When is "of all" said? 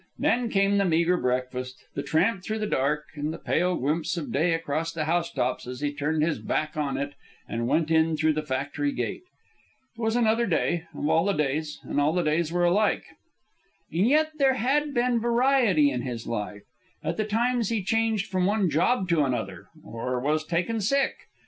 10.95-11.23